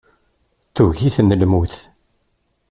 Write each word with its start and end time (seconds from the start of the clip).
Tugi-ten 0.75 1.35
lmut. 1.41 1.73